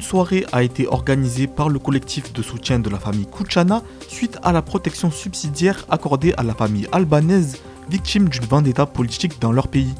[0.00, 4.38] une soirée a été organisée par le collectif de soutien de la famille Kuchana suite
[4.42, 7.58] à la protection subsidiaire accordée à la famille albanaise
[7.90, 9.92] victime d'une vendetta politique dans leur pays.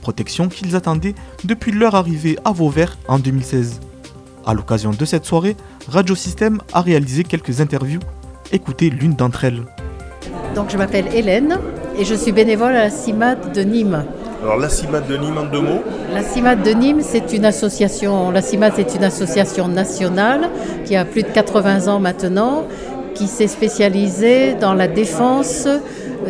[0.00, 1.14] Protection qu'ils attendaient
[1.44, 3.80] depuis leur arrivée à Vauvert en 2016.
[4.46, 5.58] À l'occasion de cette soirée,
[5.88, 8.00] Radio Système a réalisé quelques interviews.
[8.50, 9.62] Écoutez l'une d'entre elles.
[10.54, 11.58] Donc je m'appelle Hélène
[11.98, 14.06] et je suis bénévole à la CIMAD de Nîmes.
[14.44, 18.30] Alors la CIMAD de Nîmes en deux mots La CIMAD de Nîmes, c'est une association,
[18.30, 20.50] la c'est une association nationale
[20.84, 22.64] qui a plus de 80 ans maintenant,
[23.14, 25.66] qui s'est spécialisée dans la défense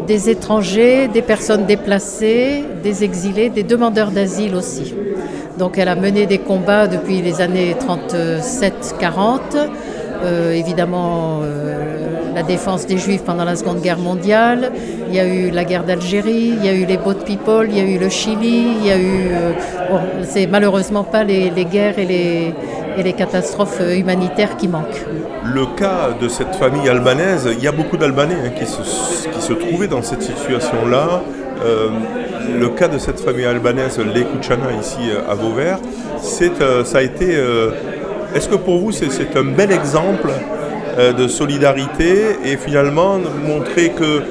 [0.07, 4.95] des étrangers, des personnes déplacées, des exilés, des demandeurs d'asile aussi.
[5.59, 9.41] Donc elle a mené des combats depuis les années 37-40,
[10.23, 12.14] euh, évidemment euh,
[12.45, 14.73] défense des Juifs pendant la Seconde Guerre mondiale,
[15.09, 17.77] il y a eu la guerre d'Algérie, il y a eu les Boat People, il
[17.77, 19.29] y a eu le Chili, il y a eu...
[19.33, 19.53] Euh,
[20.25, 22.55] c'est malheureusement pas les, guerres et
[23.03, 25.05] les, catastrophes humanitaires qui manquent.
[25.45, 29.89] Le cas de cette famille albanaise, il y a beaucoup d'Albanais hein, qui, se, trouvaient
[29.89, 31.23] dans cette situation-là.
[31.65, 31.89] Euh,
[32.59, 35.79] le cas de cette famille albanaise, les Kuchana, ici euh, à Vauvert,
[36.43, 37.37] euh, ça a été.
[37.37, 37.71] euh,
[38.35, 40.64] est-ce que pour vous c'est, un bel exemple euh,
[41.13, 44.23] de solidarité et finalement montrer que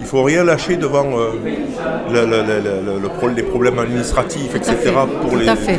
[0.00, 1.30] il faut rien lâcher devant euh,
[2.12, 2.42] le- le-
[3.28, 4.74] le- les problèmes administratifs, etc.
[4.74, 5.10] Tout à fait.
[5.22, 5.78] pour Tout les à fait.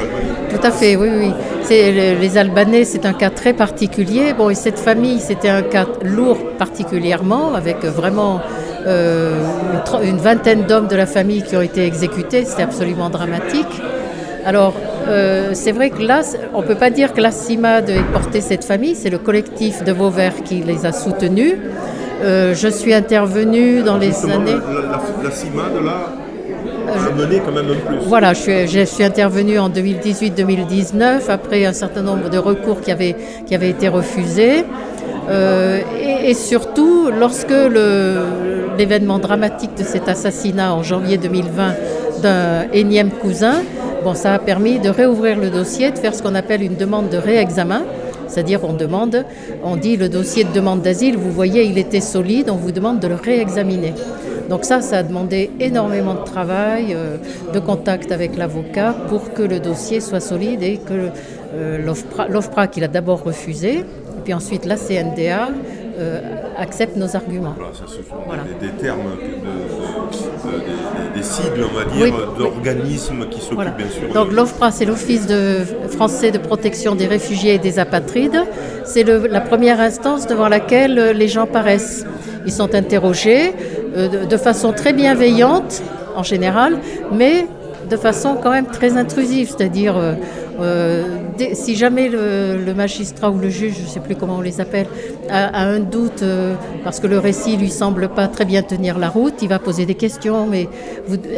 [0.49, 1.31] Tout à fait, oui, oui.
[1.69, 4.33] Les Albanais, c'est un cas très particulier.
[4.37, 8.39] Bon, et cette famille, c'était un cas lourd particulièrement, avec vraiment
[8.87, 9.39] euh,
[10.03, 12.45] une, une vingtaine d'hommes de la famille qui ont été exécutés.
[12.45, 13.81] C'était absolument dramatique.
[14.45, 14.73] Alors,
[15.07, 16.21] euh, c'est vrai que là,
[16.53, 19.83] on ne peut pas dire que la CIMAD ait porté cette famille, c'est le collectif
[19.83, 21.55] de Vauvert qui les a soutenus.
[22.23, 24.51] Euh, je suis intervenue dans les Justement, années...
[24.51, 26.13] La, la, la CIMAD, là,
[26.87, 27.97] a mené quand même un plus.
[28.07, 32.91] Voilà, je suis, je suis intervenue en 2018-2019 après un certain nombre de recours qui
[32.91, 34.63] avaient, qui avaient été refusés.
[35.29, 37.53] Euh, et, et surtout, lorsque
[38.77, 41.73] l'événement dramatique de cet assassinat en janvier 2020
[42.21, 43.61] d'un énième cousin,
[44.03, 47.09] bon, ça a permis de réouvrir le dossier, de faire ce qu'on appelle une demande
[47.09, 47.83] de réexamen.
[48.27, 49.25] C'est-à-dire on demande,
[49.63, 52.99] on dit le dossier de demande d'asile, vous voyez, il était solide, on vous demande
[52.99, 53.93] de le réexaminer.
[54.49, 57.17] Donc ça, ça a demandé énormément de travail, euh,
[57.53, 61.09] de contact avec l'avocat pour que le dossier soit solide et que
[61.55, 63.85] euh, l'OFPRA, l'OFPRA, qui l'a d'abord refusé,
[64.23, 65.49] puis ensuite la CNDA,
[65.99, 66.19] euh,
[66.57, 67.53] accepte nos arguments.
[67.57, 68.43] Voilà, ça, sont Voilà.
[68.43, 72.37] des, des termes, de, de- de- des, des sigles, on va dire, Oui, oui.
[72.39, 73.71] d'organismes qui s'occupent Voilà.
[73.71, 74.13] bien sûr.
[74.13, 75.27] Donc l'OFPRA, c'est l'Office
[75.89, 78.43] français de protection des réfugiés et des apatrides.
[78.85, 82.05] C'est la première instance devant laquelle euh, les gens paraissent.
[82.45, 83.53] Ils sont interrogés
[83.95, 85.81] euh, de, de façon très bienveillante
[86.15, 86.77] en général,
[87.11, 87.47] mais
[87.89, 90.13] de façon quand même très intrusive, c'est-à-dire euh,
[90.59, 91.03] euh,
[91.37, 94.41] dès- si jamais le, le magistrat ou le juge, je ne sais plus comment on
[94.41, 94.87] les appelle,
[95.29, 96.53] a, a un doute euh,
[96.83, 99.85] parce que le récit lui semble pas très bien tenir la route, il va poser
[99.85, 100.47] des questions.
[100.47, 100.67] Mais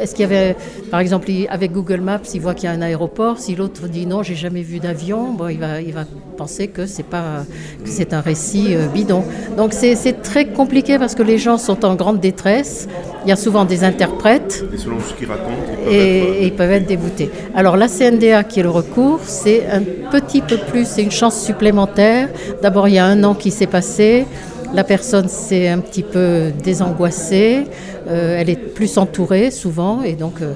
[0.01, 0.55] est-ce qu'il y avait,
[0.91, 4.05] par exemple, avec Google Maps, il voit qu'il y a un aéroport, si l'autre dit
[4.05, 6.03] non, j'ai jamais vu d'avion, bon, il va, il va
[6.37, 7.43] penser que c'est pas,
[7.83, 9.23] que c'est un récit euh, bidon.
[9.57, 12.87] Donc c'est très compliqué parce que les gens sont en grande détresse.
[13.25, 16.35] Il y a souvent des interprètes Et selon ce qu'ils racontent, ils peuvent et, être,
[16.41, 17.31] et ils peuvent être déboutés.
[17.55, 21.39] Alors la CNDA qui est le recours, c'est un petit peu plus, c'est une chance
[21.41, 22.29] supplémentaire.
[22.61, 24.25] D'abord, il y a un an qui s'est passé.
[24.73, 27.63] La personne s'est un petit peu désangoissée,
[28.07, 30.53] euh, elle est plus entourée souvent, et donc euh,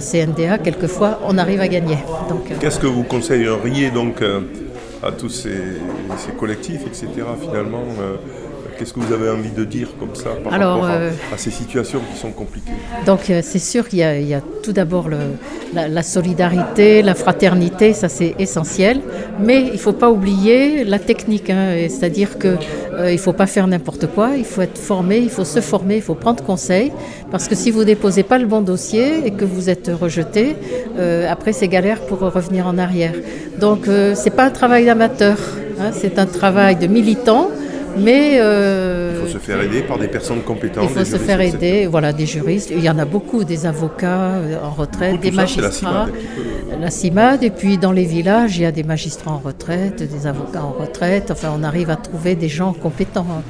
[0.00, 1.98] CNDA, quelquefois, on arrive à gagner.
[2.30, 4.22] Euh, Qu'est-ce que vous conseilleriez donc
[5.02, 5.58] à tous ces,
[6.38, 7.08] collectifs, etc.
[7.40, 7.84] finalement
[8.80, 11.36] Qu'est-ce que vous avez envie de dire comme ça par Alors, rapport à, euh, à
[11.36, 12.72] ces situations qui sont compliquées
[13.04, 15.10] Donc euh, c'est sûr qu'il y, a- il y a tout d'abord
[15.74, 19.00] la, la solidarité, la fraternité, ça c'est essentiel.
[19.38, 22.56] Mais il ne faut pas oublier la technique, hein, c'est-à-dire qu'il
[22.98, 26.02] ne faut pas faire n'importe quoi, il faut être formé, il faut se former, il
[26.02, 26.90] faut prendre conseil,
[27.30, 30.56] parce que si vous déposez pas le bon dossier et que vous êtes rejeté,
[30.98, 33.12] euh, après c'est galère pour revenir en arrière.
[33.60, 35.36] Donc euh, c'est pas un travail d'amateur,
[35.80, 37.50] hein, c'est un travail de militant.
[37.96, 40.84] Mais euh, Il faut se faire aider par des personnes compétentes.
[40.90, 42.70] il faut se faire aider, voilà, des juristes.
[42.70, 45.70] Il y en a beaucoup, des avocats euh, en retraite, des ça, la magistrats.
[45.72, 50.02] CIMAD La CIMAD, et puis dans les villages, il y a des magistrats en retraite,
[50.02, 51.30] des avocats en retraite.
[51.30, 53.42] Enfin, on arrive à trouver des gens compétents, hein.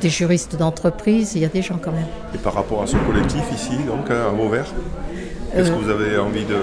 [0.00, 1.32] Des juristes d'entreprise.
[1.34, 2.06] Il y a des gens quand même.
[2.34, 4.66] Et par rapport à ce collectif ici, donc à Vauvert,
[5.54, 6.56] qu'est-ce Euh, que vous avez envie de.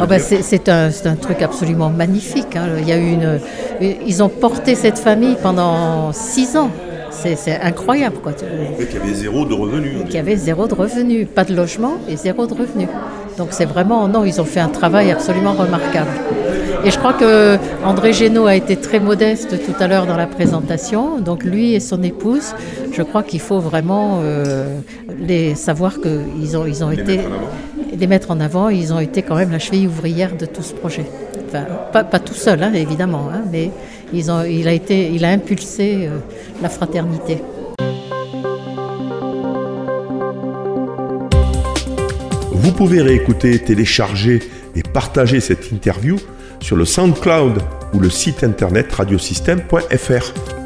[0.00, 0.90] Ah ben, c'est un,
[1.20, 2.56] truc absolument magnifique.
[2.56, 2.66] hein.
[2.78, 3.40] Il y a eu une,
[3.80, 6.70] ils ont porté cette famille pendant six ans.
[7.10, 8.32] C'est incroyable, quoi.
[8.80, 9.98] Et qu'il y avait zéro de revenus.
[10.08, 12.88] qui avait zéro de revenus, pas de logement et zéro de revenus.
[13.38, 16.10] Donc c'est vraiment, non, ils ont fait un travail absolument remarquable.
[16.84, 20.26] Et je crois que André Génaud a été très modeste tout à l'heure dans la
[20.26, 21.18] présentation.
[21.18, 22.54] Donc lui et son épouse,
[22.90, 24.78] je crois qu'il faut vraiment euh,
[25.20, 27.20] les savoir qu'ils ont, ils ont été
[27.96, 28.68] les mettre en avant.
[28.68, 31.04] Ils ont été quand même la cheville ouvrière de tout ce projet.
[31.48, 33.70] Enfin, pas, tout seul, hein, évidemment, hein, mais
[34.12, 36.18] ils ont, il, a été, il a impulsé euh,
[36.62, 37.38] la fraternité.
[42.52, 44.40] Vous pouvez réécouter, télécharger
[44.74, 46.16] et partager cette interview
[46.60, 47.60] sur le SoundCloud
[47.92, 50.61] ou le site internet radiosystème.fr.